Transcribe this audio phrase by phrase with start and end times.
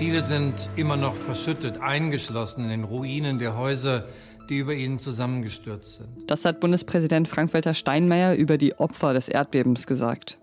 [0.00, 4.06] Viele sind immer noch verschüttet, eingeschlossen in den Ruinen der Häuser,
[4.48, 6.08] die über ihnen zusammengestürzt sind.
[6.26, 10.38] Das hat Bundespräsident Frank-Walter Steinmeier über die Opfer des Erdbebens gesagt.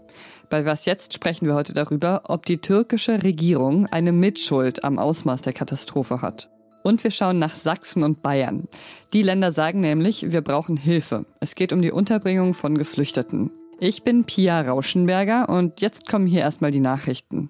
[0.51, 5.41] Bei Was jetzt sprechen wir heute darüber, ob die türkische Regierung eine Mitschuld am Ausmaß
[5.41, 6.52] der Katastrophe hat.
[6.84, 8.68] Und wir schauen nach Sachsen und Bayern.
[9.12, 11.26] Die Länder sagen nämlich, wir brauchen Hilfe.
[11.39, 13.50] Es geht um die Unterbringung von Geflüchteten.
[13.80, 17.50] Ich bin Pia Rauschenberger und jetzt kommen hier erstmal die Nachrichten.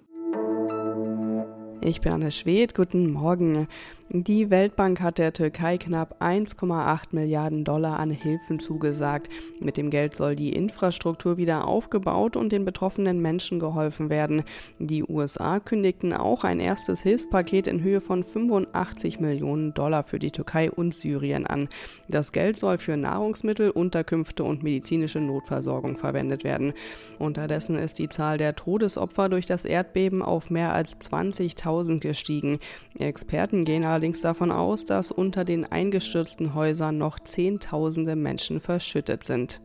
[1.80, 3.68] Ich bin Anne Schwedt, guten Morgen.
[4.10, 9.28] Die Weltbank hat der Türkei knapp 1,8 Milliarden Dollar an Hilfen zugesagt.
[9.60, 14.44] Mit dem Geld soll die Infrastruktur wieder aufgebaut und den betroffenen Menschen geholfen werden.
[14.78, 20.30] Die USA kündigten auch ein erstes Hilfspaket in Höhe von 85 Millionen Dollar für die
[20.30, 21.68] Türkei und Syrien an.
[22.08, 26.72] Das Geld soll für Nahrungsmittel, Unterkünfte und medizinische Notversorgung verwendet werden.
[27.18, 32.58] Unterdessen ist die Zahl der Todesopfer durch das Erdbeben auf mehr als 20.000 gestiegen.
[32.98, 39.60] Experten gehen allerdings davon aus, dass unter den eingestürzten Häusern noch Zehntausende Menschen verschüttet sind.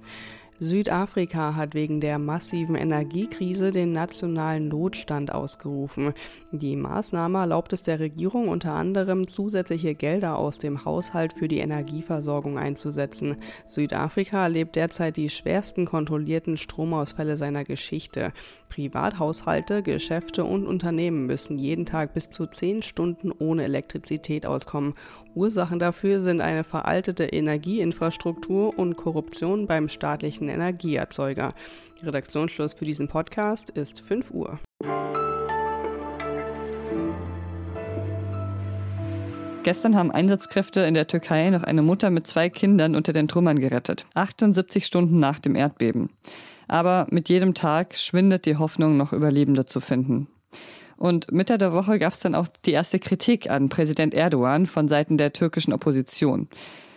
[0.59, 6.13] Südafrika hat wegen der massiven Energiekrise den nationalen Notstand ausgerufen.
[6.51, 11.57] Die Maßnahme erlaubt es der Regierung unter anderem, zusätzliche Gelder aus dem Haushalt für die
[11.57, 13.37] Energieversorgung einzusetzen.
[13.65, 18.31] Südafrika erlebt derzeit die schwersten kontrollierten Stromausfälle seiner Geschichte.
[18.69, 24.93] Privathaushalte, Geschäfte und Unternehmen müssen jeden Tag bis zu zehn Stunden ohne Elektrizität auskommen.
[25.35, 31.53] Ursachen dafür sind eine veraltete Energieinfrastruktur und Korruption beim staatlichen Energieerzeuger.
[32.01, 34.59] Redaktionsschluss für diesen Podcast ist 5 Uhr.
[39.63, 43.59] Gestern haben Einsatzkräfte in der Türkei noch eine Mutter mit zwei Kindern unter den Trümmern
[43.59, 44.05] gerettet.
[44.13, 46.09] 78 Stunden nach dem Erdbeben.
[46.67, 50.27] Aber mit jedem Tag schwindet die Hoffnung, noch Überlebende zu finden.
[50.97, 54.87] Und Mitte der Woche gab es dann auch die erste Kritik an Präsident Erdogan von
[54.87, 56.49] Seiten der türkischen Opposition.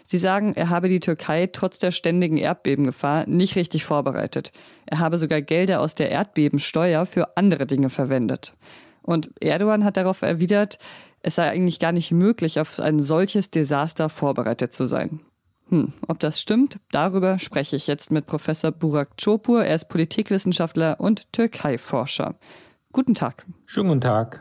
[0.06, 4.52] Sie sagen, er habe die Türkei trotz der ständigen Erdbebengefahr nicht richtig vorbereitet.
[4.86, 8.54] Er habe sogar Gelder aus der Erdbebensteuer für andere Dinge verwendet.
[9.02, 10.78] Und Erdogan hat darauf erwidert,
[11.22, 15.20] es sei eigentlich gar nicht möglich, auf ein solches Desaster vorbereitet zu sein.
[15.70, 19.64] Hm, ob das stimmt, darüber spreche ich jetzt mit Professor Burak Çopur.
[19.64, 22.36] Er ist Politikwissenschaftler und Türkei-Forscher.
[22.92, 23.44] Guten Tag.
[23.64, 24.40] Schönen guten Tag.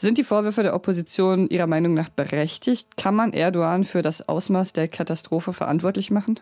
[0.00, 2.96] Sind die Vorwürfe der Opposition Ihrer Meinung nach berechtigt?
[2.96, 6.38] Kann man Erdogan für das Ausmaß der Katastrophe verantwortlich machen?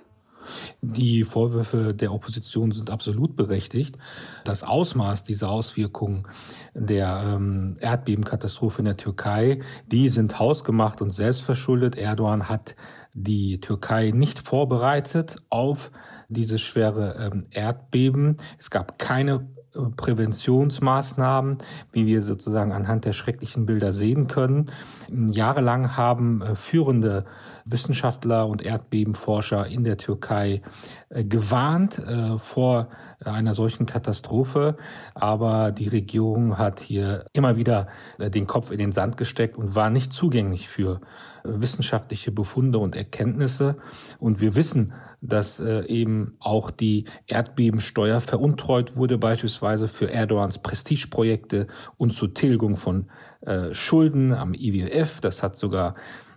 [0.82, 3.96] Die Vorwürfe der Opposition sind absolut berechtigt.
[4.44, 6.28] Das Ausmaß dieser Auswirkungen
[6.74, 11.96] der ähm, Erdbebenkatastrophe in der Türkei, die sind hausgemacht und selbstverschuldet.
[11.96, 12.76] Erdogan hat
[13.14, 15.90] die Türkei nicht vorbereitet auf
[16.28, 18.36] dieses schwere ähm, Erdbeben.
[18.58, 19.48] Es gab keine
[19.96, 21.58] Präventionsmaßnahmen,
[21.92, 24.70] wie wir sozusagen anhand der schrecklichen Bilder sehen können.
[25.08, 27.24] Jahrelang haben äh, führende
[27.66, 30.62] Wissenschaftler und Erdbebenforscher in der Türkei
[31.10, 32.02] äh, gewarnt
[32.38, 32.88] vor
[33.24, 34.76] einer solchen Katastrophe,
[35.14, 37.86] aber die Regierung hat hier immer wieder
[38.18, 41.00] den Kopf in den Sand gesteckt und war nicht zugänglich für
[41.46, 43.76] wissenschaftliche Befunde und Erkenntnisse.
[44.18, 51.66] Und wir wissen, dass äh, eben auch die Erdbebensteuer veruntreut wurde, beispielsweise für Erdogans Prestigeprojekte
[51.96, 53.10] und zur Tilgung von
[53.40, 55.20] äh, Schulden am IWF.
[55.20, 55.94] Das hat sogar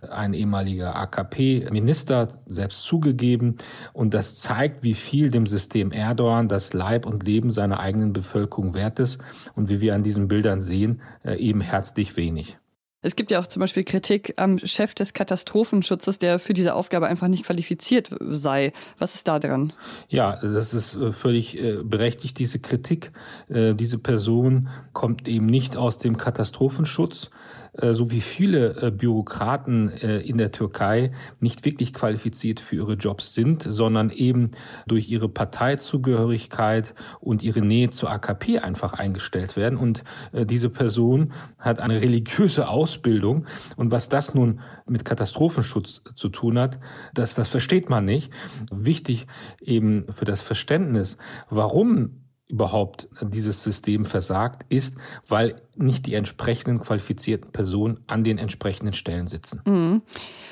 [0.08, 3.56] ein ehemaliger AKP-Minister selbst zugegeben.
[3.92, 8.74] Und das zeigt, wie viel dem System Erdogan das Leib und Leben seiner eigenen Bevölkerung
[8.74, 9.18] wert ist
[9.54, 12.58] und wie wir an diesen Bildern sehen, äh, eben herzlich wenig.
[13.02, 17.06] Es gibt ja auch zum Beispiel Kritik am Chef des Katastrophenschutzes, der für diese Aufgabe
[17.06, 18.74] einfach nicht qualifiziert sei.
[18.98, 19.72] Was ist da dran?
[20.08, 23.12] Ja, das ist äh, völlig äh, berechtigt, diese Kritik.
[23.48, 27.30] Diese Person kommt eben nicht aus dem Katastrophenschutz,
[27.72, 33.34] so wie viele äh, Bürokraten äh, in der Türkei nicht wirklich qualifiziert für ihre Jobs
[33.34, 34.50] sind, sondern eben
[34.86, 39.78] durch ihre Parteizugehörigkeit und ihre Nähe zur AKP einfach eingestellt werden.
[39.78, 43.46] Und diese Person hat eine religiöse Ausbildung.
[43.76, 46.78] Und was das nun mit Katastrophenschutz zu tun hat,
[47.14, 48.32] das, das versteht man nicht.
[48.72, 49.26] Wichtig
[49.60, 51.16] eben für das Verständnis,
[51.48, 52.19] warum
[52.50, 54.96] überhaupt dieses System versagt, ist,
[55.28, 59.62] weil nicht die entsprechenden qualifizierten Personen an den entsprechenden Stellen sitzen.
[59.64, 60.02] Mhm.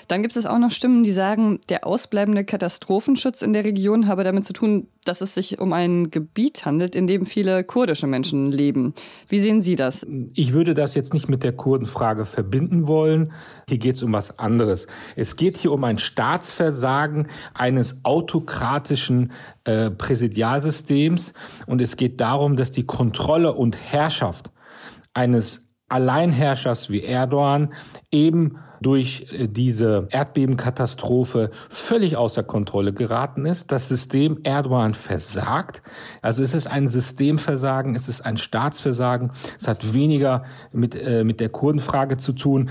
[0.07, 4.25] Dann gibt es auch noch Stimmen, die sagen, der ausbleibende Katastrophenschutz in der Region habe
[4.25, 8.53] damit zu tun, dass es sich um ein Gebiet handelt, in dem viele kurdische Menschen
[8.53, 8.95] leben.
[9.27, 10.07] Wie sehen Sie das?
[10.35, 13.33] Ich würde das jetzt nicht mit der Kurdenfrage verbinden wollen.
[13.69, 14.87] Hier geht es um was anderes.
[15.17, 19.33] Es geht hier um ein Staatsversagen eines autokratischen
[19.65, 21.33] äh, Präsidialsystems
[21.67, 24.51] und es geht darum, dass die Kontrolle und Herrschaft
[25.15, 27.73] eines Alleinherrschers wie Erdogan
[28.11, 33.73] eben durch äh, diese Erdbebenkatastrophe völlig außer Kontrolle geraten ist.
[33.73, 35.83] Das System Erdogan versagt.
[36.23, 39.33] Also es ist ein Systemversagen, es ist ein Staatsversagen.
[39.59, 42.71] Es hat weniger mit, äh, mit der Kurdenfrage zu tun.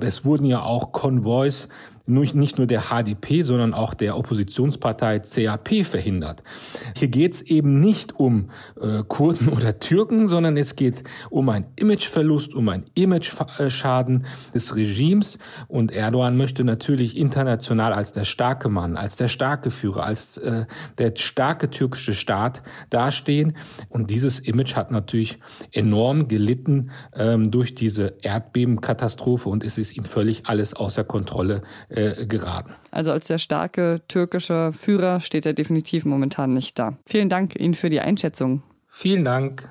[0.00, 1.68] Es wurden ja auch Konvois
[2.08, 6.42] nicht nur der HDP, sondern auch der Oppositionspartei CAP verhindert.
[6.96, 8.50] Hier geht es eben nicht um
[8.80, 15.38] äh, Kurden oder Türken, sondern es geht um einen Imageverlust, um einen Imageschaden des Regimes.
[15.68, 20.64] Und Erdogan möchte natürlich international als der starke Mann, als der starke Führer, als äh,
[20.96, 23.54] der starke türkische Staat dastehen.
[23.88, 25.38] Und dieses Image hat natürlich
[25.72, 31.97] enorm gelitten ähm, durch diese Erdbebenkatastrophe und es ist ihm völlig alles außer Kontrolle äh,
[32.26, 32.74] geraten.
[32.90, 36.96] Also als der starke türkische Führer steht er definitiv momentan nicht da.
[37.06, 38.62] Vielen Dank Ihnen für die Einschätzung.
[38.88, 39.70] Vielen Dank.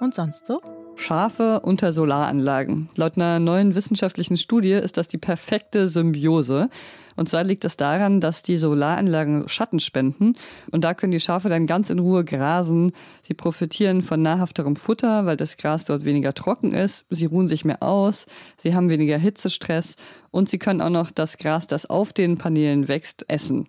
[0.00, 0.60] Und sonst so?
[0.96, 2.88] Schafe unter Solaranlagen.
[2.96, 6.68] Laut einer neuen wissenschaftlichen Studie ist das die perfekte Symbiose.
[7.16, 10.34] Und zwar liegt es daran, dass die Solaranlagen Schatten spenden
[10.70, 12.92] und da können die Schafe dann ganz in Ruhe grasen.
[13.22, 17.04] Sie profitieren von nahrhafterem Futter, weil das Gras dort weniger trocken ist.
[17.10, 18.26] Sie ruhen sich mehr aus,
[18.56, 19.94] sie haben weniger Hitzestress
[20.30, 23.68] und sie können auch noch das Gras, das auf den Paneelen wächst, essen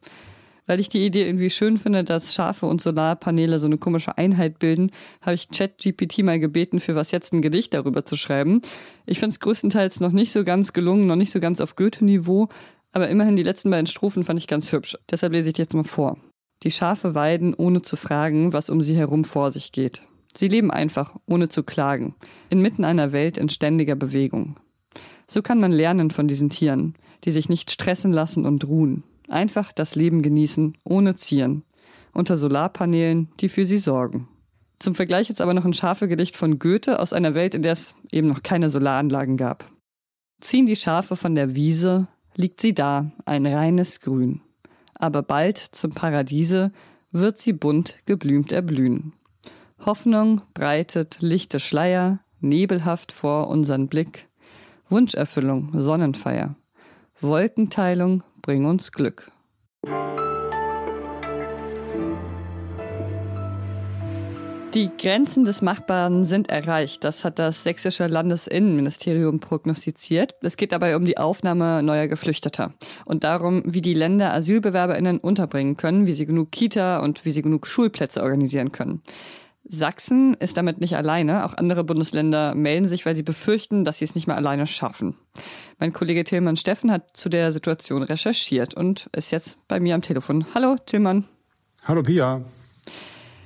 [0.66, 4.60] weil ich die Idee irgendwie schön finde, dass Schafe und Solarpaneele so eine komische Einheit
[4.60, 4.92] bilden,
[5.22, 8.62] habe ich ChatGPT mal gebeten, für was jetzt ein Gedicht darüber zu schreiben.
[9.06, 12.50] Ich finde es größtenteils noch nicht so ganz gelungen, noch nicht so ganz auf Goethe-Niveau,
[12.92, 14.98] aber immerhin die letzten beiden Strophen fand ich ganz hübsch.
[15.12, 16.18] Deshalb lese ich die jetzt mal vor.
[16.64, 20.04] Die Schafe weiden, ohne zu fragen, was um sie herum vor sich geht.
[20.36, 22.16] Sie leben einfach, ohne zu klagen,
[22.50, 24.58] inmitten einer Welt in ständiger Bewegung.
[25.28, 29.04] So kann man lernen von diesen Tieren, die sich nicht stressen lassen und ruhen.
[29.30, 31.64] Einfach das Leben genießen, ohne Zieren.
[32.14, 34.28] Unter Solarpaneelen, die für sie sorgen.
[34.80, 37.74] Zum Vergleich jetzt aber noch ein scharfe Gedicht von Goethe aus einer Welt, in der
[37.74, 39.66] es eben noch keine Solaranlagen gab.
[40.42, 44.42] Ziehen die Schafe von der Wiese, liegt sie da, ein reines Grün.
[44.94, 46.72] Aber bald zum Paradiese
[47.12, 49.14] wird sie bunt geblümt erblühen.
[49.86, 54.28] Hoffnung breitet lichte Schleier, nebelhaft vor unseren Blick.
[54.90, 56.56] Wunscherfüllung, Sonnenfeier.
[57.22, 59.26] Wolkenteilung, bring uns Glück.
[64.76, 67.04] Die Grenzen des Machbaren sind erreicht.
[67.04, 70.36] Das hat das sächsische Landesinnenministerium prognostiziert.
[70.42, 72.74] Es geht dabei um die Aufnahme neuer Geflüchteter
[73.06, 77.42] und darum, wie die Länder Asylbewerberinnen unterbringen können, wie sie genug Kita und wie sie
[77.42, 79.02] genug Schulplätze organisieren können.
[79.68, 81.46] Sachsen ist damit nicht alleine.
[81.46, 85.16] Auch andere Bundesländer melden sich, weil sie befürchten, dass sie es nicht mehr alleine schaffen.
[85.80, 90.02] Mein Kollege Tillmann Steffen hat zu der Situation recherchiert und ist jetzt bei mir am
[90.02, 90.46] Telefon.
[90.54, 91.26] Hallo, Tillmann.
[91.86, 92.44] Hallo, Pia.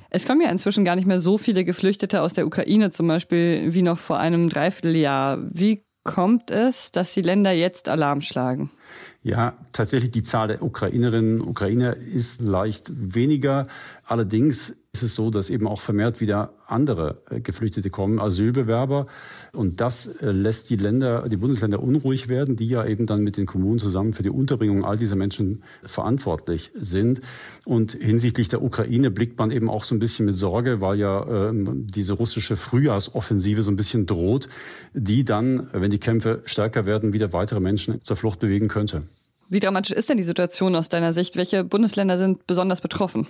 [0.09, 3.73] Es kommen ja inzwischen gar nicht mehr so viele Geflüchtete aus der Ukraine zum Beispiel
[3.73, 5.39] wie noch vor einem Dreivierteljahr.
[5.51, 8.71] Wie kommt es, dass die Länder jetzt Alarm schlagen?
[9.21, 13.67] Ja, tatsächlich die Zahl der Ukrainerinnen und Ukrainer ist leicht weniger.
[14.05, 19.05] Allerdings ist es so, dass eben auch vermehrt wieder andere äh, Geflüchtete kommen, Asylbewerber.
[19.53, 23.37] Und das äh, lässt die Länder, die Bundesländer unruhig werden, die ja eben dann mit
[23.37, 27.21] den Kommunen zusammen für die Unterbringung all dieser Menschen verantwortlich sind.
[27.65, 31.49] Und hinsichtlich der Ukraine blickt man eben auch so ein bisschen mit Sorge, weil ja
[31.49, 34.49] äh, diese russische Frühjahrsoffensive so ein bisschen droht,
[34.93, 39.03] die dann, wenn die Kämpfe stärker werden, wieder weitere Menschen zur Flucht bewegen könnte.
[39.49, 41.35] Wie dramatisch ist denn die Situation aus deiner Sicht?
[41.35, 43.27] Welche Bundesländer sind besonders betroffen?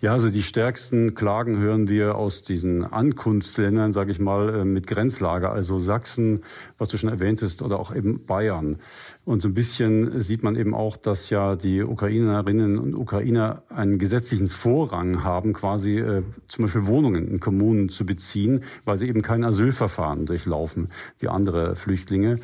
[0.00, 4.86] Ja, also die stärksten Klagen hören wir aus diesen Ankunftsländern, sage ich mal, äh, mit
[4.86, 6.44] Grenzlager, also Sachsen,
[6.78, 8.76] was du schon erwähntest, oder auch eben Bayern.
[9.24, 13.98] Und so ein bisschen sieht man eben auch, dass ja die Ukrainerinnen und Ukrainer einen
[13.98, 19.22] gesetzlichen Vorrang haben, quasi äh, zum Beispiel Wohnungen in Kommunen zu beziehen, weil sie eben
[19.22, 22.38] kein Asylverfahren durchlaufen wie andere Flüchtlinge.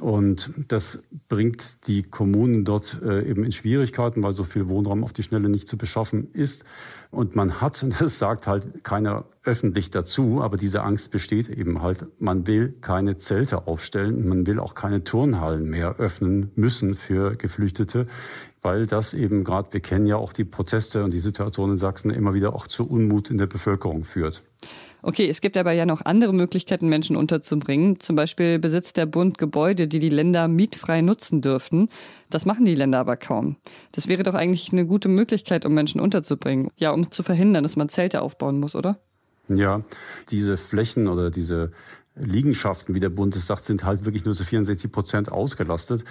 [0.00, 5.12] Und das bringt die Kommunen dort äh, eben in Schwierigkeiten, weil so viel Wohnraum auf
[5.12, 6.64] die Schnelle nicht zu beschaffen ist.
[7.10, 12.06] Und man hat, das sagt halt keiner öffentlich dazu, aber diese Angst besteht eben halt,
[12.20, 18.06] man will keine Zelte aufstellen, man will auch keine Turnhallen mehr öffnen müssen für Geflüchtete,
[18.62, 22.10] weil das eben gerade, wir kennen ja auch die Proteste und die Situation in Sachsen
[22.10, 24.42] immer wieder auch zu Unmut in der Bevölkerung führt.
[25.04, 27.98] Okay, es gibt aber ja noch andere Möglichkeiten, Menschen unterzubringen.
[27.98, 31.88] Zum Beispiel besitzt der Bund Gebäude, die die Länder mietfrei nutzen dürften.
[32.30, 33.56] Das machen die Länder aber kaum.
[33.90, 36.70] Das wäre doch eigentlich eine gute Möglichkeit, um Menschen unterzubringen.
[36.76, 39.00] Ja, um zu verhindern, dass man Zelte aufbauen muss, oder?
[39.56, 39.82] Ja,
[40.30, 41.72] diese Flächen oder diese
[42.14, 46.04] Liegenschaften, wie der Bund es sagt, sind halt wirklich nur zu 64 Prozent ausgelastet.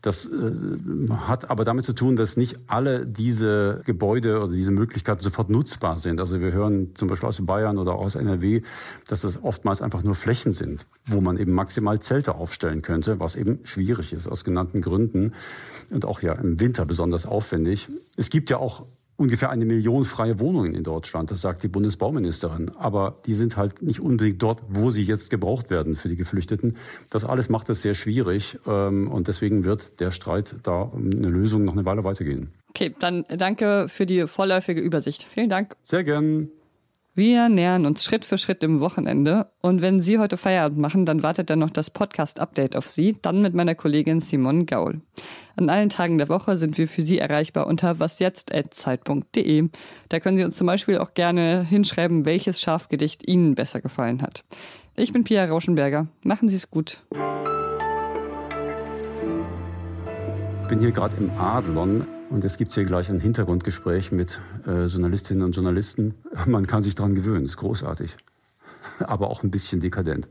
[0.00, 5.20] Das äh, hat aber damit zu tun, dass nicht alle diese Gebäude oder diese Möglichkeiten
[5.20, 6.20] sofort nutzbar sind.
[6.20, 8.62] Also wir hören zum Beispiel aus Bayern oder aus NRW,
[9.08, 13.34] dass es oftmals einfach nur Flächen sind, wo man eben maximal Zelte aufstellen könnte, was
[13.34, 15.32] eben schwierig ist aus genannten Gründen
[15.90, 17.88] und auch ja im Winter besonders aufwendig.
[18.16, 18.86] Es gibt ja auch
[19.22, 22.72] ungefähr eine Million freie Wohnungen in Deutschland, das sagt die Bundesbauministerin.
[22.76, 26.76] Aber die sind halt nicht unbedingt dort, wo sie jetzt gebraucht werden für die Geflüchteten.
[27.10, 31.64] Das alles macht es sehr schwierig ähm, und deswegen wird der Streit da eine Lösung
[31.64, 32.52] noch eine Weile weitergehen.
[32.70, 35.22] Okay, dann danke für die vorläufige Übersicht.
[35.22, 35.76] Vielen Dank.
[35.82, 36.48] Sehr gern.
[37.14, 39.52] Wir nähern uns Schritt für Schritt dem Wochenende.
[39.60, 43.42] Und wenn Sie heute Feierabend machen, dann wartet dann noch das Podcast-Update auf Sie, dann
[43.42, 45.02] mit meiner Kollegin Simon Gaul.
[45.54, 49.68] An allen Tagen der Woche sind wir für Sie erreichbar unter wasjetzt.zeit.de.
[50.08, 54.44] Da können Sie uns zum Beispiel auch gerne hinschreiben, welches Schafgedicht Ihnen besser gefallen hat.
[54.96, 56.06] Ich bin Pia Rauschenberger.
[56.22, 57.02] Machen Sie es gut.
[60.62, 64.86] Ich bin hier gerade im Adlon und es gibt hier gleich ein Hintergrundgespräch mit äh,
[64.86, 66.14] Journalistinnen und Journalisten.
[66.46, 68.16] Man kann sich daran gewöhnen, ist großartig,
[69.00, 70.28] aber auch ein bisschen dekadent.